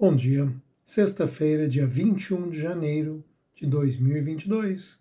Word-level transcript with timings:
Bom 0.00 0.16
dia, 0.16 0.50
sexta-feira, 0.82 1.68
dia 1.68 1.86
21 1.86 2.48
de 2.48 2.58
janeiro 2.58 3.22
de 3.54 3.66
2022. 3.66 4.98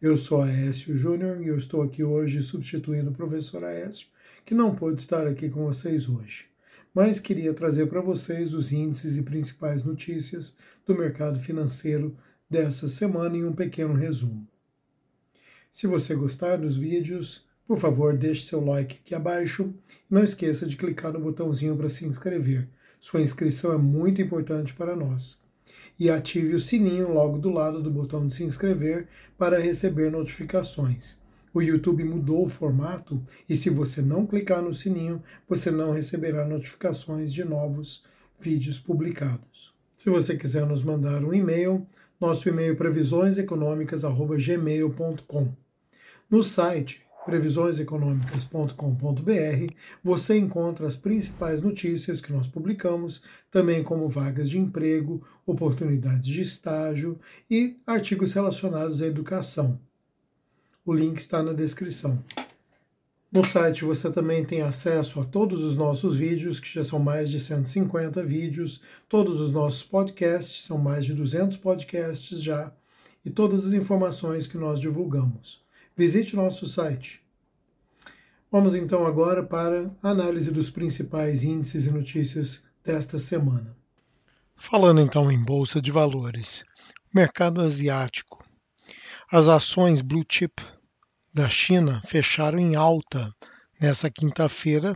Eu 0.00 0.16
sou 0.16 0.42
Aécio 0.42 0.96
Júnior 0.96 1.40
e 1.40 1.46
eu 1.46 1.56
estou 1.56 1.80
aqui 1.80 2.02
hoje 2.02 2.42
substituindo 2.42 3.10
o 3.10 3.14
professor 3.14 3.62
Aécio, 3.62 4.08
que 4.44 4.52
não 4.52 4.74
pôde 4.74 5.00
estar 5.00 5.28
aqui 5.28 5.48
com 5.48 5.66
vocês 5.66 6.08
hoje. 6.08 6.46
Mas 6.92 7.20
queria 7.20 7.54
trazer 7.54 7.86
para 7.86 8.00
vocês 8.00 8.52
os 8.52 8.72
índices 8.72 9.16
e 9.16 9.22
principais 9.22 9.84
notícias 9.84 10.56
do 10.84 10.92
mercado 10.92 11.38
financeiro 11.38 12.18
dessa 12.50 12.88
semana 12.88 13.36
em 13.36 13.44
um 13.44 13.52
pequeno 13.52 13.94
resumo. 13.94 14.44
Se 15.70 15.86
você 15.86 16.16
gostar 16.16 16.56
dos 16.56 16.76
vídeos, 16.76 17.46
por 17.64 17.78
favor, 17.78 18.18
deixe 18.18 18.42
seu 18.42 18.60
like 18.60 18.98
aqui 19.04 19.14
abaixo 19.14 19.72
e 20.10 20.12
não 20.12 20.24
esqueça 20.24 20.66
de 20.66 20.76
clicar 20.76 21.12
no 21.12 21.20
botãozinho 21.20 21.76
para 21.76 21.88
se 21.88 22.04
inscrever 22.04 22.68
sua 23.02 23.20
inscrição 23.20 23.70
é 23.72 23.76
muito 23.76 24.22
importante 24.22 24.72
para 24.72 24.94
nós. 24.94 25.42
E 25.98 26.08
ative 26.08 26.54
o 26.54 26.60
sininho 26.60 27.12
logo 27.12 27.36
do 27.36 27.50
lado 27.50 27.82
do 27.82 27.90
botão 27.90 28.28
de 28.28 28.32
se 28.32 28.44
inscrever 28.44 29.08
para 29.36 29.60
receber 29.60 30.08
notificações. 30.08 31.18
O 31.52 31.60
YouTube 31.60 32.04
mudou 32.04 32.46
o 32.46 32.48
formato 32.48 33.20
e 33.48 33.56
se 33.56 33.70
você 33.70 34.00
não 34.00 34.24
clicar 34.24 34.62
no 34.62 34.72
sininho, 34.72 35.20
você 35.48 35.68
não 35.68 35.90
receberá 35.90 36.46
notificações 36.46 37.34
de 37.34 37.42
novos 37.44 38.04
vídeos 38.38 38.78
publicados. 38.78 39.74
Se 39.96 40.08
você 40.08 40.36
quiser 40.36 40.64
nos 40.64 40.84
mandar 40.84 41.24
um 41.24 41.34
e-mail, 41.34 41.84
nosso 42.20 42.48
e-mail 42.48 42.74
é 42.74 42.76
previsioneseconômicas@gmail.com. 42.76 45.52
No 46.30 46.44
site 46.44 47.04
previsioneseconômicas.com.br, 47.24 49.74
você 50.02 50.36
encontra 50.36 50.86
as 50.86 50.96
principais 50.96 51.62
notícias 51.62 52.20
que 52.20 52.32
nós 52.32 52.46
publicamos, 52.46 53.22
também 53.50 53.82
como 53.82 54.08
vagas 54.08 54.50
de 54.50 54.58
emprego, 54.58 55.26
oportunidades 55.46 56.28
de 56.28 56.42
estágio 56.42 57.18
e 57.50 57.76
artigos 57.86 58.32
relacionados 58.32 59.02
à 59.02 59.06
educação. 59.06 59.78
O 60.84 60.92
link 60.92 61.18
está 61.18 61.42
na 61.42 61.52
descrição. 61.52 62.22
No 63.30 63.46
site 63.46 63.84
você 63.84 64.10
também 64.10 64.44
tem 64.44 64.60
acesso 64.60 65.20
a 65.20 65.24
todos 65.24 65.62
os 65.62 65.76
nossos 65.76 66.16
vídeos, 66.16 66.60
que 66.60 66.74
já 66.74 66.84
são 66.84 66.98
mais 66.98 67.30
de 67.30 67.40
150 67.40 68.22
vídeos, 68.22 68.82
todos 69.08 69.40
os 69.40 69.50
nossos 69.50 69.82
podcasts, 69.82 70.64
são 70.64 70.76
mais 70.76 71.06
de 71.06 71.14
200 71.14 71.56
podcasts 71.56 72.42
já, 72.42 72.70
e 73.24 73.30
todas 73.30 73.64
as 73.64 73.72
informações 73.72 74.46
que 74.46 74.58
nós 74.58 74.78
divulgamos 74.78 75.61
visite 75.96 76.36
nosso 76.36 76.68
site. 76.68 77.22
Vamos 78.50 78.74
então 78.74 79.06
agora 79.06 79.42
para 79.42 79.90
a 80.02 80.10
análise 80.10 80.50
dos 80.50 80.70
principais 80.70 81.42
índices 81.42 81.86
e 81.86 81.90
notícias 81.90 82.62
desta 82.84 83.18
semana. 83.18 83.76
Falando 84.54 85.00
então 85.00 85.32
em 85.32 85.42
bolsa 85.42 85.80
de 85.80 85.90
valores, 85.90 86.64
mercado 87.14 87.60
asiático. 87.60 88.44
As 89.30 89.48
ações 89.48 90.02
blue 90.02 90.24
chip 90.28 90.62
da 91.32 91.48
China 91.48 92.02
fecharam 92.04 92.58
em 92.58 92.74
alta 92.74 93.34
nessa 93.80 94.08
quinta-feira, 94.08 94.94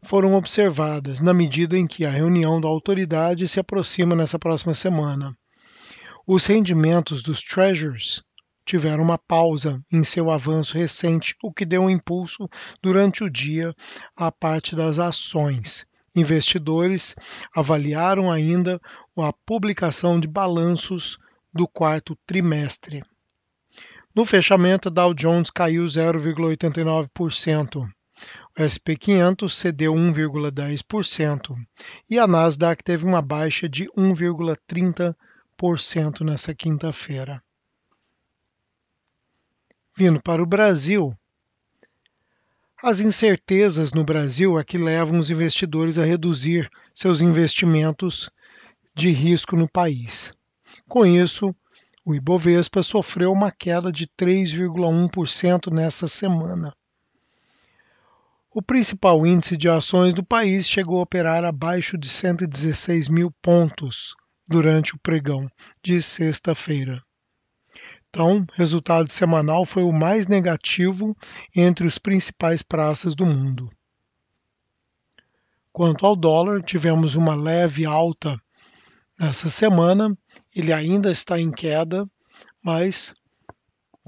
foram 0.03 0.33
observadas 0.35 1.19
na 1.19 1.33
medida 1.33 1.77
em 1.77 1.85
que 1.85 2.05
a 2.05 2.11
reunião 2.11 2.61
da 2.61 2.69
autoridade 2.69 3.47
se 3.47 3.59
aproxima 3.59 4.15
nessa 4.15 4.39
próxima 4.39 4.73
semana. 4.73 5.35
Os 6.25 6.45
rendimentos 6.45 7.21
dos 7.21 7.41
Treasuries 7.43 8.21
tiveram 8.65 9.03
uma 9.03 9.17
pausa 9.17 9.81
em 9.91 10.01
seu 10.03 10.31
avanço 10.31 10.75
recente, 10.75 11.35
o 11.41 11.53
que 11.53 11.65
deu 11.65 11.83
um 11.83 11.89
impulso 11.89 12.49
durante 12.81 13.23
o 13.23 13.29
dia 13.29 13.73
à 14.15 14.31
parte 14.31 14.75
das 14.75 14.97
ações. 14.97 15.85
Investidores 16.15 17.15
avaliaram 17.53 18.31
ainda 18.31 18.81
a 19.17 19.31
publicação 19.31 20.19
de 20.19 20.27
balanços 20.27 21.19
do 21.53 21.67
quarto 21.67 22.17
trimestre. 22.25 23.03
No 24.15 24.25
fechamento, 24.25 24.89
Dow 24.89 25.13
Jones 25.13 25.51
caiu 25.51 25.83
0,89%. 25.83 27.87
O 28.57 28.63
SP 28.63 28.95
500 28.95 29.53
cedeu 29.53 29.93
1,10% 29.93 31.53
e 32.09 32.17
a 32.17 32.25
Nasdaq 32.25 32.81
teve 32.81 33.05
uma 33.05 33.21
baixa 33.21 33.67
de 33.67 33.89
1,30% 33.91 36.21
nessa 36.21 36.55
quinta-feira 36.55 37.43
vindo 39.95 40.21
para 40.21 40.43
o 40.43 40.45
Brasil, 40.45 41.15
as 42.83 42.99
incertezas 42.99 43.93
no 43.93 44.03
Brasil 44.03 44.59
é 44.59 44.63
que 44.63 44.77
levam 44.77 45.17
os 45.17 45.29
investidores 45.29 45.97
a 45.97 46.05
reduzir 46.05 46.69
seus 46.93 47.21
investimentos 47.21 48.29
de 48.93 49.09
risco 49.09 49.55
no 49.55 49.67
país. 49.67 50.33
Com 50.87 51.05
isso, 51.05 51.55
o 52.03 52.13
Ibovespa 52.13 52.83
sofreu 52.83 53.31
uma 53.31 53.51
queda 53.51 53.91
de 53.91 54.07
3,1% 54.07 55.73
nessa 55.73 56.07
semana. 56.07 56.73
O 58.51 58.61
principal 58.61 59.25
índice 59.25 59.57
de 59.57 59.67
ações 59.67 60.13
do 60.13 60.23
país 60.23 60.67
chegou 60.67 60.99
a 60.99 61.03
operar 61.03 61.43
abaixo 61.43 61.97
de 61.97 62.07
116 62.07 63.07
mil 63.07 63.31
pontos 63.41 64.15
durante 64.47 64.95
o 64.95 64.99
pregão 64.99 65.49
de 65.83 66.01
sexta-feira. 66.01 67.04
Então, 68.15 68.37
o 68.37 68.47
resultado 68.53 69.11
semanal 69.11 69.65
foi 69.65 69.83
o 69.83 69.91
mais 69.91 70.25
negativo 70.25 71.13
entre 71.53 71.85
os 71.85 71.97
principais 71.97 72.61
praças 72.61 73.13
do 73.13 73.25
mundo. 73.25 73.69
Quanto 75.73 76.05
ao 76.05 76.15
dólar, 76.15 76.63
tivemos 76.63 77.15
uma 77.17 77.35
leve 77.35 77.85
alta 77.85 78.41
nessa 79.19 79.49
semana. 79.49 80.17
Ele 80.55 80.71
ainda 80.71 81.11
está 81.11 81.37
em 81.37 81.51
queda, 81.51 82.09
mas 82.63 83.13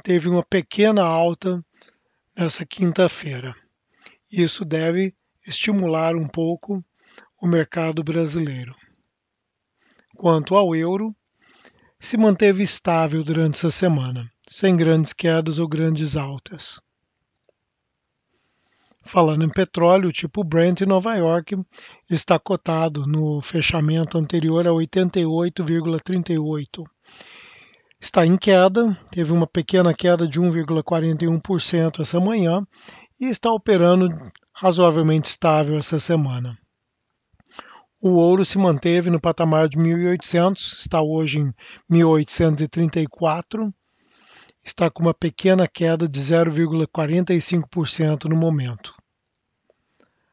teve 0.03 0.29
uma 0.29 0.41
pequena 0.41 1.03
alta 1.03 1.61
nessa 2.33 2.65
quinta-feira. 2.65 3.53
Isso 4.31 4.63
deve 4.63 5.13
estimular 5.45 6.15
um 6.15 6.29
pouco 6.29 6.81
o 7.41 7.45
mercado 7.45 8.01
brasileiro. 8.05 8.73
Quanto 10.15 10.55
ao 10.55 10.73
euro, 10.73 11.13
se 11.99 12.17
manteve 12.17 12.63
estável 12.63 13.23
durante 13.23 13.55
essa 13.55 13.71
semana, 13.71 14.29
sem 14.47 14.75
grandes 14.75 15.13
quedas 15.13 15.59
ou 15.59 15.67
grandes 15.67 16.15
altas. 16.15 16.79
Falando 19.03 19.45
em 19.45 19.49
petróleo, 19.49 20.09
o 20.09 20.13
tipo 20.13 20.43
Brent 20.43 20.81
em 20.81 20.85
Nova 20.85 21.15
York 21.15 21.55
está 22.09 22.37
cotado 22.37 23.07
no 23.07 23.39
fechamento 23.39 24.17
anterior 24.17 24.67
a 24.67 24.71
88,38. 24.71 26.83
Está 27.99 28.25
em 28.25 28.37
queda, 28.37 28.99
teve 29.09 29.31
uma 29.31 29.47
pequena 29.47 29.93
queda 29.93 30.27
de 30.27 30.41
1,41% 30.41 32.01
essa 32.01 32.19
manhã 32.19 32.67
e 33.19 33.25
está 33.25 33.51
operando 33.51 34.09
razoavelmente 34.53 35.29
estável 35.29 35.77
essa 35.77 35.97
semana. 35.97 36.57
O 38.07 38.15
ouro 38.15 38.43
se 38.45 38.57
manteve 38.57 39.09
no 39.09 39.19
patamar 39.19 39.67
de 39.67 39.77
1.800, 39.77 40.77
está 40.77 41.01
hoje 41.01 41.39
em 41.39 41.53
1.834, 41.91 43.69
está 44.63 44.89
com 44.89 45.03
uma 45.03 45.13
pequena 45.13 45.67
queda 45.67 46.07
de 46.07 46.17
0,45% 46.17 48.29
no 48.29 48.37
momento. 48.37 48.95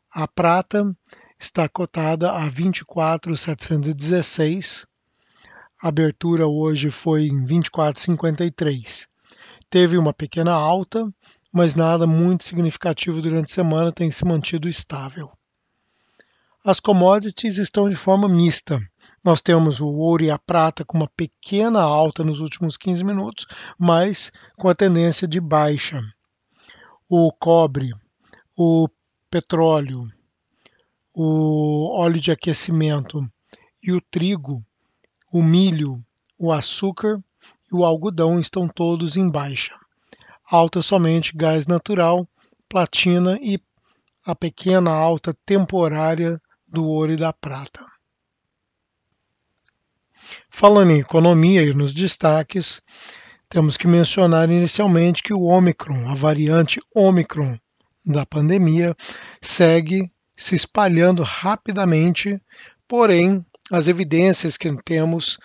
A 0.08 0.28
prata 0.28 0.96
está 1.36 1.68
cotada 1.68 2.30
a 2.30 2.48
24.716. 2.48 4.86
A 5.82 5.88
abertura 5.88 6.46
hoje 6.46 6.90
foi 6.90 7.26
em 7.26 7.44
24,53. 7.44 9.08
Teve 9.68 9.98
uma 9.98 10.14
pequena 10.14 10.52
alta, 10.52 11.12
mas 11.52 11.74
nada 11.74 12.06
muito 12.06 12.44
significativo 12.44 13.20
durante 13.20 13.50
a 13.50 13.54
semana, 13.54 13.90
tem 13.90 14.12
se 14.12 14.24
mantido 14.24 14.68
estável. 14.68 15.32
As 16.66 16.80
commodities 16.80 17.58
estão 17.58 17.90
de 17.90 17.94
forma 17.94 18.26
mista. 18.26 18.80
Nós 19.22 19.42
temos 19.42 19.82
o 19.82 19.86
ouro 19.86 20.24
e 20.24 20.30
a 20.30 20.38
prata 20.38 20.82
com 20.82 20.96
uma 20.96 21.10
pequena 21.14 21.82
alta 21.82 22.24
nos 22.24 22.40
últimos 22.40 22.78
15 22.78 23.04
minutos, 23.04 23.46
mas 23.78 24.32
com 24.56 24.66
a 24.66 24.74
tendência 24.74 25.28
de 25.28 25.42
baixa. 25.42 26.00
O 27.06 27.30
cobre, 27.30 27.90
o 28.56 28.88
petróleo, 29.30 30.10
o 31.12 31.94
óleo 31.98 32.18
de 32.18 32.32
aquecimento 32.32 33.30
e 33.82 33.92
o 33.92 34.00
trigo, 34.00 34.64
o 35.30 35.42
milho, 35.42 36.02
o 36.38 36.50
açúcar 36.50 37.22
e 37.70 37.76
o 37.76 37.84
algodão 37.84 38.40
estão 38.40 38.66
todos 38.66 39.18
em 39.18 39.30
baixa. 39.30 39.78
Alta 40.50 40.80
somente 40.80 41.36
gás 41.36 41.66
natural, 41.66 42.26
platina 42.70 43.38
e 43.42 43.60
a 44.24 44.34
pequena 44.34 44.90
alta 44.90 45.36
temporária 45.44 46.40
do 46.74 46.84
ouro 46.84 47.12
e 47.12 47.16
da 47.16 47.32
prata. 47.32 47.86
Falando 50.50 50.90
em 50.90 50.98
economia 50.98 51.62
e 51.62 51.72
nos 51.72 51.94
destaques, 51.94 52.82
temos 53.48 53.76
que 53.76 53.86
mencionar 53.86 54.50
inicialmente 54.50 55.22
que 55.22 55.32
o 55.32 55.44
Omicron, 55.44 56.08
a 56.08 56.14
variante 56.14 56.80
Omicron 56.94 57.56
da 58.04 58.26
pandemia, 58.26 58.94
segue 59.40 60.10
se 60.36 60.54
espalhando 60.54 61.22
rapidamente, 61.22 62.40
porém, 62.88 63.44
as 63.70 63.86
evidências 63.86 64.56
que 64.56 64.74
temos 64.82 65.38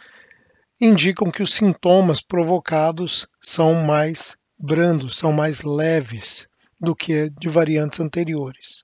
indicam 0.81 1.29
que 1.29 1.43
os 1.43 1.53
sintomas 1.53 2.21
provocados 2.21 3.27
são 3.39 3.75
mais 3.75 4.35
brandos, 4.57 5.17
são 5.17 5.31
mais 5.31 5.61
leves 5.61 6.47
do 6.79 6.95
que 6.95 7.29
de 7.29 7.47
variantes 7.47 7.99
anteriores. 7.99 8.83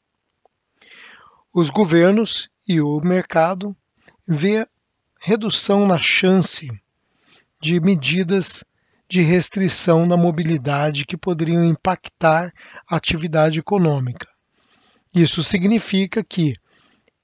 Os 1.58 1.70
governos 1.70 2.50
e 2.68 2.82
o 2.82 3.00
mercado 3.00 3.74
vê 4.28 4.68
redução 5.18 5.88
na 5.88 5.98
chance 5.98 6.70
de 7.62 7.80
medidas 7.80 8.62
de 9.08 9.22
restrição 9.22 10.06
da 10.06 10.18
mobilidade 10.18 11.06
que 11.06 11.16
poderiam 11.16 11.64
impactar 11.64 12.52
a 12.86 12.98
atividade 12.98 13.58
econômica. 13.58 14.28
Isso 15.16 15.42
significa 15.46 16.22
que 16.22 16.58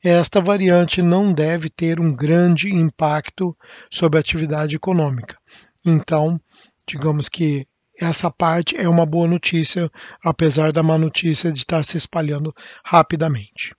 esta 0.01 0.39
variante 0.39 1.01
não 1.01 1.33
deve 1.33 1.69
ter 1.69 2.00
um 2.00 2.13
grande 2.13 2.74
impacto 2.74 3.54
sobre 3.92 4.18
a 4.18 4.22
atividade 4.22 4.78
econômica. 4.78 5.38
Então, 5.86 6.39
digamos 6.88 7.28
que 7.28 7.68
essa 8.00 8.31
parte 8.31 8.78
é 8.78 8.88
uma 8.88 9.06
boa 9.06 9.28
notícia, 9.28 9.92
apesar 10.24 10.72
da 10.72 10.81
má 10.81 10.98
notícia 10.98 11.51
de 11.51 11.60
estar 11.60 11.83
se 11.83 11.98
espalhando 11.98 12.56
rapidamente. 12.81 13.75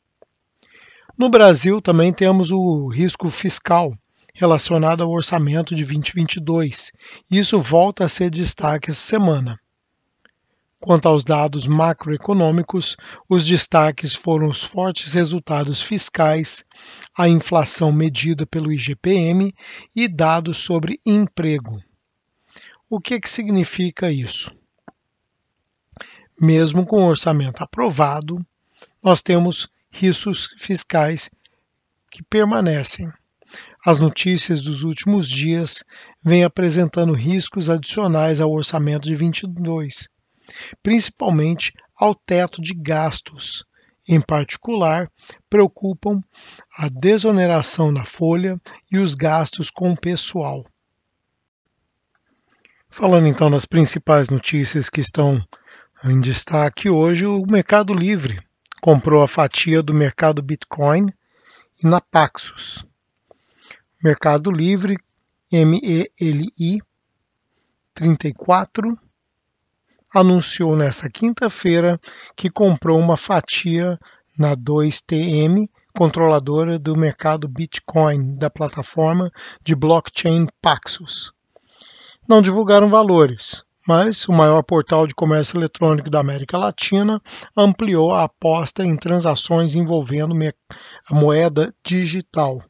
No 1.17 1.29
Brasil 1.29 1.81
também 1.81 2.13
temos 2.13 2.51
o 2.51 2.89
risco 2.89 3.29
fiscal 3.29 3.95
relacionado 4.35 5.03
ao 5.03 5.11
orçamento 5.11 5.75
de 5.75 5.85
2022. 5.85 6.91
Isso 7.31 7.61
volta 7.61 8.05
a 8.05 8.09
ser 8.09 8.31
destaque 8.31 8.91
essa 8.91 9.01
semana. 9.01 9.59
Quanto 10.81 11.07
aos 11.07 11.23
dados 11.23 11.67
macroeconômicos, 11.69 12.97
os 13.29 13.47
destaques 13.47 14.17
foram 14.17 14.49
os 14.49 14.65
fortes 14.65 15.13
resultados 15.13 15.81
fiscais, 15.81 16.65
a 17.17 17.29
inflação 17.29 17.93
medida 17.93 18.45
pelo 18.45 18.73
IGPM 18.73 19.55
e 19.95 20.09
dados 20.09 20.59
sobre 20.59 20.99
emprego. 21.07 21.81
O 22.91 23.01
que, 23.01 23.21
que 23.21 23.31
significa 23.31 24.11
isso? 24.11 24.51
Mesmo 26.41 26.85
com 26.85 27.05
o 27.05 27.09
orçamento 27.09 27.63
aprovado, 27.63 28.45
nós 29.01 29.23
temos 29.23 29.69
riscos 29.93 30.55
fiscais 30.57 31.31
que 32.11 32.23
permanecem. 32.23 33.13
As 33.85 33.99
notícias 33.99 34.63
dos 34.63 34.83
últimos 34.83 35.29
dias 35.29 35.85
vêm 36.23 36.45
apresentando 36.45 37.13
riscos 37.13 37.69
adicionais 37.69 38.41
ao 38.41 38.51
orçamento 38.51 39.05
de 39.05 39.15
22, 39.15 40.09
principalmente 40.83 41.73
ao 41.95 42.15
teto 42.15 42.63
de 42.63 42.75
gastos. 42.75 43.65
Em 44.09 44.21
particular, 44.21 45.11
preocupam 45.49 46.21
a 46.77 46.89
desoneração 46.89 47.93
da 47.93 48.05
folha 48.05 48.61
e 48.91 48.99
os 48.99 49.15
gastos 49.15 49.71
com 49.71 49.93
o 49.93 49.97
pessoal. 49.97 50.65
Falando 52.89 53.27
então 53.27 53.51
das 53.51 53.65
principais 53.65 54.29
notícias 54.29 54.89
que 54.89 55.01
estão 55.01 55.43
em 56.05 56.21
destaque 56.21 56.91
hoje, 56.91 57.27
o 57.27 57.47
Mercado 57.47 57.95
Livre 57.95 58.41
comprou 58.83 59.23
a 59.23 59.29
fatia 59.29 59.81
do 59.81 59.95
mercado 59.95 60.43
Bitcoin 60.43 61.07
e 61.81 61.87
na 61.87 62.01
Paxos. 62.01 62.85
Mercado 64.03 64.51
Livre, 64.51 64.99
MELI 65.53 66.83
34, 67.95 68.99
anunciou 70.13 70.75
nesta 70.75 71.09
quinta-feira 71.09 72.01
que 72.35 72.51
comprou 72.51 72.99
uma 72.99 73.17
fatia 73.17 73.97
na 74.37 74.57
2TM, 74.57 75.69
controladora 75.97 76.77
do 76.77 76.97
mercado 76.97 77.47
Bitcoin 77.47 78.35
da 78.35 78.51
plataforma 78.51 79.31
de 79.63 79.77
blockchain 79.77 80.49
Paxos. 80.61 81.33
Não 82.29 82.43
divulgaram 82.43 82.91
valores, 82.91 83.65
mas 83.87 84.29
o 84.29 84.33
maior 84.33 84.63
portal 84.63 85.07
de 85.07 85.15
comércio 85.15 85.59
eletrônico 85.59 86.11
da 86.11 86.21
América 86.21 86.57
Latina 86.57 87.21
ampliou 87.57 88.15
a 88.15 88.25
aposta 88.25 88.85
em 88.85 88.97
transações 88.97 89.75
envolvendo 89.75 90.35
a 91.11 91.15
moeda 91.15 91.75
digital. 91.85 92.63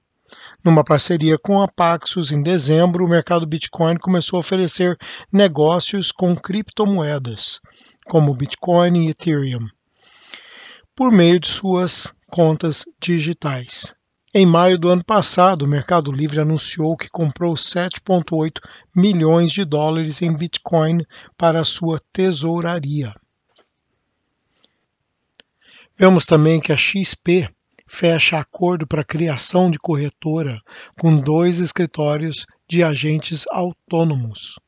Numa 0.65 0.85
parceria 0.85 1.37
com 1.39 1.61
a 1.61 1.69
Paxos, 1.69 2.33
em 2.33 2.43
dezembro, 2.43 3.05
o 3.05 3.09
mercado 3.09 3.47
Bitcoin 3.47 3.97
começou 3.97 4.37
a 4.37 4.41
oferecer 4.41 4.97
negócios 5.31 6.11
com 6.11 6.35
criptomoedas, 6.37 7.61
como 8.07 8.35
Bitcoin 8.35 9.07
e 9.07 9.11
Ethereum, 9.11 9.67
por 10.95 11.13
meio 11.13 11.39
de 11.39 11.49
suas 11.49 12.13
contas 12.31 12.85
digitais. 13.01 13.95
Em 14.35 14.47
maio 14.47 14.79
do 14.79 14.89
ano 14.89 15.05
passado, 15.05 15.65
o 15.65 15.69
Mercado 15.69 16.11
Livre 16.11 16.41
anunciou 16.41 16.97
que 16.97 17.07
comprou 17.07 17.53
7,8 17.53 18.63
milhões 18.97 19.53
de 19.53 19.63
dólares 19.63 20.23
em 20.23 20.35
Bitcoin 20.35 21.05
para 21.37 21.63
sua 21.65 22.01
tesouraria. 22.11 23.15
Vemos 25.95 26.25
também 26.25 26.59
que 26.61 26.73
a 26.73 26.77
XP 26.77 27.47
fecha 27.87 28.39
acordo 28.39 28.87
para 28.87 29.05
criação 29.05 29.71
de 29.71 29.79
corretora 29.79 30.63
com 30.99 31.15
dois 31.15 31.59
escritórios 31.59 32.47
de 32.67 32.83
agentes 32.83 33.45
autônomos. 33.51 34.59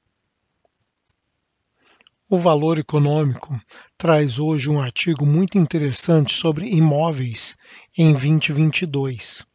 O 2.28 2.36
Valor 2.36 2.78
Econômico 2.78 3.58
traz 3.96 4.38
hoje 4.38 4.68
um 4.68 4.78
artigo 4.78 5.24
muito 5.24 5.56
interessante 5.56 6.34
sobre 6.34 6.68
imóveis 6.68 7.56
em 7.96 8.12
2022. 8.12 9.53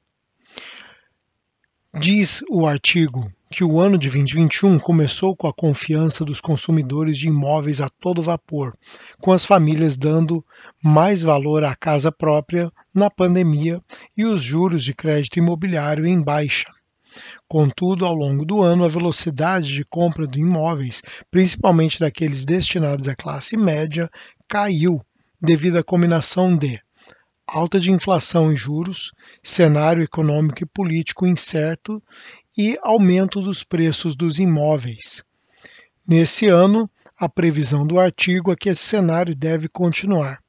Diz 1.97 2.43
o 2.47 2.67
artigo 2.67 3.31
que 3.51 3.63
o 3.63 3.79
ano 3.79 3.97
de 3.97 4.11
2021 4.11 4.77
começou 4.77 5.35
com 5.35 5.47
a 5.47 5.53
confiança 5.53 6.23
dos 6.23 6.39
consumidores 6.39 7.17
de 7.17 7.27
imóveis 7.27 7.81
a 7.81 7.89
todo 7.89 8.21
vapor, 8.21 8.73
com 9.19 9.31
as 9.31 9.43
famílias 9.43 9.97
dando 9.97 10.45
mais 10.83 11.23
valor 11.23 11.63
à 11.63 11.75
casa 11.75 12.11
própria 12.11 12.71
na 12.93 13.09
pandemia 13.09 13.81
e 14.15 14.23
os 14.23 14.43
juros 14.43 14.83
de 14.83 14.93
crédito 14.93 15.39
imobiliário 15.39 16.05
em 16.05 16.21
baixa. 16.21 16.71
Contudo, 17.47 18.05
ao 18.05 18.13
longo 18.13 18.45
do 18.45 18.61
ano, 18.61 18.83
a 18.83 18.87
velocidade 18.87 19.73
de 19.73 19.83
compra 19.83 20.27
de 20.27 20.39
imóveis, 20.39 21.01
principalmente 21.31 21.99
daqueles 21.99 22.45
destinados 22.45 23.07
à 23.07 23.15
classe 23.15 23.57
média, 23.57 24.07
caiu 24.47 25.01
devido 25.41 25.79
à 25.79 25.83
combinação 25.83 26.55
de 26.55 26.79
alta 27.51 27.79
de 27.79 27.91
inflação 27.91 28.51
e 28.51 28.55
juros, 28.55 29.11
cenário 29.41 30.03
econômico 30.03 30.63
e 30.63 30.67
político 30.67 31.25
incerto 31.25 32.01
e 32.57 32.77
aumento 32.81 33.41
dos 33.41 33.63
preços 33.63 34.15
dos 34.15 34.39
imóveis. 34.39 35.23
Nesse 36.07 36.47
ano, 36.47 36.89
a 37.17 37.27
previsão 37.27 37.85
do 37.85 37.99
artigo 37.99 38.51
é 38.51 38.55
que 38.55 38.69
esse 38.69 38.83
cenário 38.83 39.35
deve 39.35 39.67
continuar. 39.67 40.39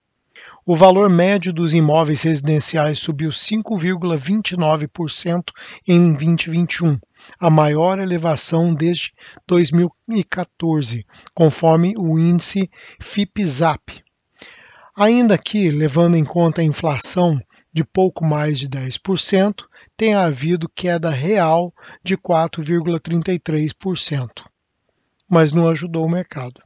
O 0.65 0.77
valor 0.77 1.09
médio 1.09 1.53
dos 1.53 1.75
imóveis 1.75 2.23
residenciais 2.23 2.99
subiu 2.99 3.31
5,29% 3.31 5.43
em 5.89 6.13
2021, 6.13 6.99
a 7.39 7.51
maior 7.51 7.99
elevação 7.99 8.75
desde 8.75 9.13
2014, 9.47 11.07
conforme 11.35 11.95
o 11.97 12.19
índice 12.19 12.71
FIPZAP. 13.01 14.03
Ainda 15.01 15.37
que, 15.39 15.71
levando 15.71 16.15
em 16.15 16.25
conta 16.27 16.61
a 16.61 16.65
inflação 16.65 17.41
de 17.73 17.83
pouco 17.83 18.23
mais 18.23 18.59
de 18.59 18.69
10%, 18.69 19.65
tenha 19.97 20.21
havido 20.21 20.69
queda 20.69 21.09
real 21.09 21.73
de 22.05 22.19
4,33%, 22.19 24.45
mas 25.27 25.53
não 25.53 25.71
ajudou 25.71 26.05
o 26.05 26.11
mercado. 26.11 26.61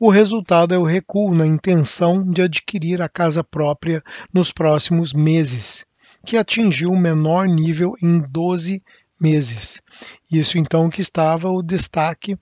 O 0.00 0.10
resultado 0.10 0.74
é 0.74 0.78
o 0.78 0.82
recuo 0.82 1.32
na 1.32 1.46
intenção 1.46 2.28
de 2.28 2.42
adquirir 2.42 3.00
a 3.00 3.08
casa 3.08 3.44
própria 3.44 4.02
nos 4.34 4.50
próximos 4.50 5.12
meses, 5.12 5.86
que 6.26 6.36
atingiu 6.36 6.90
o 6.90 6.98
menor 6.98 7.46
nível 7.46 7.92
em 8.02 8.18
12 8.18 8.82
meses. 9.20 9.80
Isso 10.28 10.58
então 10.58 10.90
que 10.90 11.00
estava 11.00 11.48
o 11.48 11.62
destaque 11.62 12.36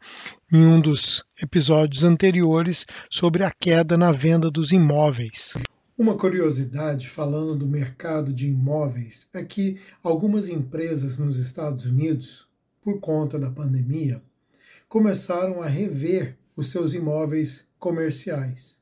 em 0.52 0.64
um 0.64 0.80
dos 0.80 1.24
episódios 1.42 2.04
anteriores 2.04 2.86
sobre 3.10 3.42
a 3.42 3.50
queda 3.50 3.96
na 3.96 4.12
venda 4.12 4.48
dos 4.50 4.70
imóveis. 4.70 5.54
Uma 5.98 6.16
curiosidade 6.16 7.08
falando 7.08 7.56
do 7.56 7.66
mercado 7.66 8.32
de 8.32 8.48
imóveis 8.48 9.28
é 9.32 9.42
que 9.42 9.80
algumas 10.02 10.48
empresas 10.48 11.18
nos 11.18 11.38
Estados 11.38 11.86
Unidos, 11.86 12.46
por 12.82 13.00
conta 13.00 13.38
da 13.38 13.50
pandemia, 13.50 14.22
começaram 14.88 15.62
a 15.62 15.66
rever 15.66 16.36
os 16.54 16.70
seus 16.70 16.94
imóveis 16.94 17.66
comerciais. 17.78 18.78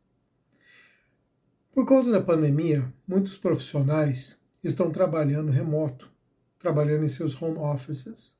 Por 1.73 1.87
conta 1.87 2.11
da 2.11 2.21
pandemia, 2.21 2.93
muitos 3.09 3.39
profissionais 3.39 4.39
estão 4.63 4.91
trabalhando 4.91 5.51
remoto, 5.51 6.11
trabalhando 6.59 7.05
em 7.05 7.09
seus 7.09 7.41
home 7.41 7.59
offices. 7.59 8.37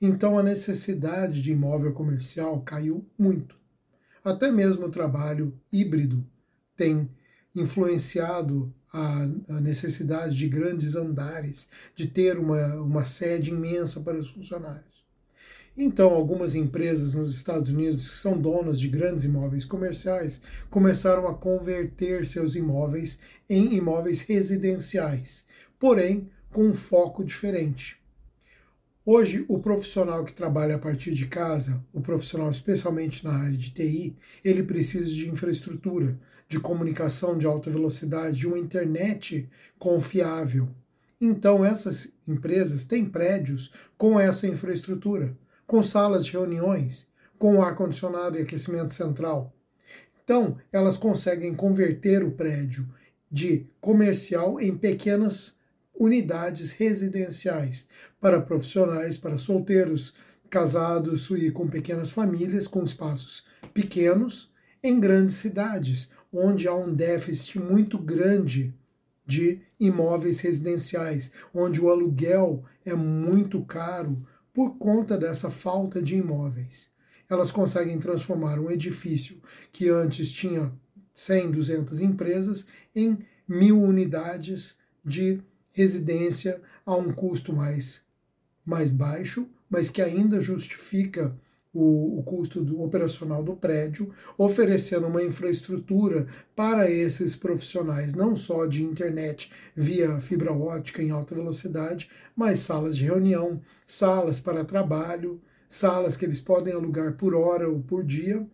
Então 0.00 0.38
a 0.38 0.42
necessidade 0.42 1.42
de 1.42 1.52
imóvel 1.52 1.92
comercial 1.92 2.60
caiu 2.62 3.04
muito. 3.18 3.54
Até 4.24 4.50
mesmo 4.50 4.86
o 4.86 4.90
trabalho 4.90 5.54
híbrido 5.72 6.24
tem 6.76 7.10
influenciado 7.54 8.72
a, 8.92 9.22
a, 9.48 9.60
necessidade 9.60 10.36
de 10.36 10.48
grandes 10.48 10.94
andares, 10.94 11.68
de 11.94 12.06
ter 12.06 12.38
uma, 12.38 12.76
uma 12.76 13.04
sede 13.04 13.50
imensa 13.50 14.00
para 14.00 14.18
os 14.18 14.30
funcionários. 14.30 14.90
Então, 15.76 16.10
algumas 16.10 16.54
empresas 16.54 17.14
nos 17.14 17.34
Estados 17.34 17.70
Unidos 17.70 18.08
que 18.08 18.16
são 18.16 18.36
donas 18.38 18.80
de 18.80 18.88
grandes 18.88 19.24
imóveis 19.24 19.64
comerciais 19.64 20.42
começaram 20.68 21.28
a 21.28 21.34
converter 21.34 22.26
seus 22.26 22.54
imóveis 22.54 23.18
em 23.48 23.74
imóveis 23.74 24.20
residenciais, 24.20 25.44
porém 25.78 26.28
com 26.50 26.68
um 26.68 26.74
foco 26.74 27.24
diferente. 27.24 27.99
Hoje, 29.12 29.44
o 29.48 29.58
profissional 29.58 30.24
que 30.24 30.32
trabalha 30.32 30.76
a 30.76 30.78
partir 30.78 31.12
de 31.14 31.26
casa, 31.26 31.84
o 31.92 32.00
profissional 32.00 32.48
especialmente 32.48 33.24
na 33.24 33.32
área 33.32 33.56
de 33.56 33.72
TI, 33.72 34.16
ele 34.44 34.62
precisa 34.62 35.08
de 35.08 35.28
infraestrutura, 35.28 36.16
de 36.48 36.60
comunicação 36.60 37.36
de 37.36 37.44
alta 37.44 37.68
velocidade, 37.68 38.38
de 38.38 38.46
uma 38.46 38.56
internet 38.56 39.50
confiável. 39.80 40.68
Então, 41.20 41.64
essas 41.64 42.12
empresas 42.24 42.84
têm 42.84 43.04
prédios 43.04 43.72
com 43.98 44.20
essa 44.20 44.46
infraestrutura 44.46 45.36
com 45.66 45.82
salas 45.82 46.24
de 46.24 46.30
reuniões, 46.30 47.08
com 47.36 47.60
ar-condicionado 47.60 48.38
e 48.38 48.42
aquecimento 48.42 48.94
central. 48.94 49.52
Então, 50.22 50.56
elas 50.70 50.96
conseguem 50.96 51.52
converter 51.52 52.22
o 52.22 52.30
prédio 52.30 52.88
de 53.28 53.66
comercial 53.80 54.60
em 54.60 54.76
pequenas 54.76 55.58
unidades 56.00 56.72
residenciais 56.72 57.86
para 58.18 58.40
profissionais, 58.40 59.18
para 59.18 59.36
solteiros, 59.36 60.14
casados 60.48 61.28
e 61.30 61.50
com 61.50 61.68
pequenas 61.68 62.10
famílias, 62.10 62.66
com 62.66 62.82
espaços 62.82 63.44
pequenos, 63.74 64.50
em 64.82 64.98
grandes 64.98 65.36
cidades, 65.36 66.10
onde 66.32 66.66
há 66.66 66.74
um 66.74 66.94
déficit 66.94 67.58
muito 67.58 67.98
grande 67.98 68.74
de 69.26 69.60
imóveis 69.78 70.40
residenciais, 70.40 71.32
onde 71.52 71.78
o 71.80 71.90
aluguel 71.90 72.64
é 72.84 72.94
muito 72.94 73.62
caro, 73.62 74.26
por 74.54 74.78
conta 74.78 75.18
dessa 75.18 75.50
falta 75.50 76.02
de 76.02 76.16
imóveis. 76.16 76.90
Elas 77.28 77.52
conseguem 77.52 77.98
transformar 77.98 78.58
um 78.58 78.70
edifício 78.70 79.40
que 79.70 79.90
antes 79.90 80.32
tinha 80.32 80.72
100, 81.12 81.50
200 81.50 82.00
empresas 82.00 82.66
em 82.94 83.18
mil 83.46 83.80
unidades 83.80 84.76
de 85.04 85.40
residência 85.72 86.60
a 86.84 86.94
um 86.94 87.12
custo 87.12 87.52
mais, 87.52 88.04
mais 88.64 88.90
baixo, 88.90 89.48
mas 89.68 89.88
que 89.88 90.02
ainda 90.02 90.40
justifica 90.40 91.36
o, 91.72 92.18
o 92.18 92.22
custo 92.22 92.62
do, 92.62 92.82
operacional 92.82 93.42
do 93.42 93.54
prédio, 93.54 94.12
oferecendo 94.36 95.06
uma 95.06 95.22
infraestrutura 95.22 96.26
para 96.54 96.90
esses 96.90 97.36
profissionais, 97.36 98.14
não 98.14 98.34
só 98.34 98.66
de 98.66 98.82
internet 98.82 99.52
via 99.74 100.20
fibra 100.20 100.52
ótica 100.52 101.02
em 101.02 101.10
alta 101.10 101.34
velocidade, 101.34 102.10
mas 102.34 102.60
salas 102.60 102.96
de 102.96 103.04
reunião, 103.04 103.60
salas 103.86 104.40
para 104.40 104.64
trabalho, 104.64 105.40
salas 105.68 106.16
que 106.16 106.24
eles 106.24 106.40
podem 106.40 106.74
alugar 106.74 107.12
por 107.12 107.34
hora 107.34 107.68
ou 107.68 107.80
por 107.80 108.04
dia, 108.04 108.44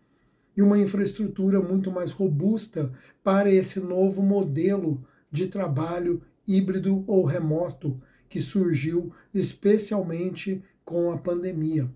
e 0.54 0.62
uma 0.62 0.78
infraestrutura 0.78 1.61
muito 1.61 1.90
mais 1.90 2.12
robusta 2.12 2.90
para 3.23 3.50
esse 3.50 3.78
novo 3.78 4.23
modelo 4.23 5.04
de 5.30 5.46
trabalho 5.46 6.23
híbrido 6.46 7.04
ou 7.06 7.24
remoto 7.24 8.00
que 8.28 8.40
surgiu 8.40 9.12
especialmente 9.32 10.62
com 10.84 11.10
a 11.10 11.18
pandemia 11.18 11.90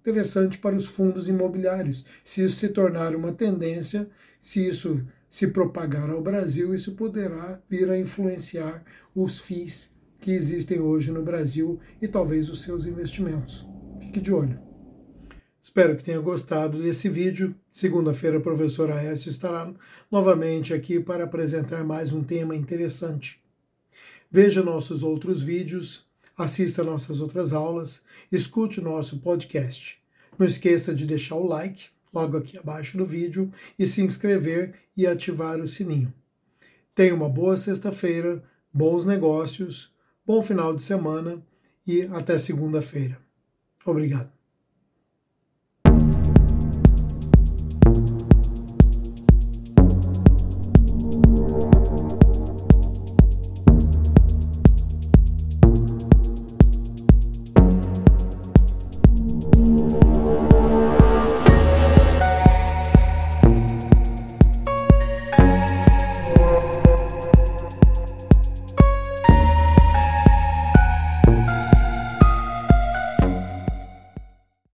interessante 0.00 0.58
para 0.58 0.74
os 0.74 0.86
fundos 0.86 1.28
imobiliários. 1.28 2.04
Se 2.24 2.44
isso 2.44 2.56
se 2.56 2.68
tornar 2.70 3.14
uma 3.14 3.32
tendência, 3.32 4.08
se 4.40 4.66
isso 4.66 5.00
se 5.28 5.48
propagar 5.48 6.10
ao 6.10 6.22
Brasil, 6.22 6.74
isso 6.74 6.96
poderá 6.96 7.60
vir 7.68 7.88
a 7.90 7.98
influenciar 7.98 8.82
os 9.14 9.38
FIIs 9.38 9.94
que 10.18 10.32
existem 10.32 10.80
hoje 10.80 11.12
no 11.12 11.22
Brasil 11.22 11.78
e 12.02 12.08
talvez 12.08 12.50
os 12.50 12.62
seus 12.62 12.86
investimentos. 12.86 13.66
Fique 14.00 14.20
de 14.20 14.32
olho. 14.32 14.58
Espero 15.62 15.96
que 15.96 16.02
tenha 16.02 16.20
gostado 16.20 16.82
desse 16.82 17.08
vídeo. 17.08 17.54
Segunda-feira, 17.70 18.38
o 18.38 18.42
professor 18.42 18.90
Aécio 18.90 19.28
estará 19.28 19.72
novamente 20.10 20.74
aqui 20.74 20.98
para 20.98 21.24
apresentar 21.24 21.84
mais 21.84 22.12
um 22.12 22.24
tema 22.24 22.56
interessante. 22.56 23.39
Veja 24.30 24.62
nossos 24.62 25.02
outros 25.02 25.42
vídeos 25.42 26.08
assista 26.42 26.82
nossas 26.82 27.20
outras 27.20 27.52
aulas, 27.52 28.02
escute 28.32 28.80
o 28.80 28.82
nosso 28.82 29.18
podcast. 29.18 30.00
Não 30.38 30.46
esqueça 30.46 30.94
de 30.94 31.06
deixar 31.06 31.36
o 31.36 31.46
like 31.46 31.88
logo 32.12 32.36
aqui 32.36 32.58
abaixo 32.58 32.96
do 32.96 33.04
vídeo 33.04 33.52
e 33.78 33.86
se 33.86 34.02
inscrever 34.02 34.74
e 34.96 35.06
ativar 35.06 35.60
o 35.60 35.68
sininho. 35.68 36.12
Tenha 36.94 37.14
uma 37.14 37.28
boa 37.28 37.56
sexta-feira, 37.56 38.42
bons 38.72 39.04
negócios, 39.04 39.92
bom 40.26 40.42
final 40.42 40.74
de 40.74 40.82
semana 40.82 41.42
e 41.86 42.02
até 42.02 42.38
segunda-feira. 42.38 43.18
Obrigado. 43.84 44.39